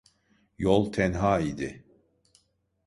[0.63, 1.71] Yol tenha idi.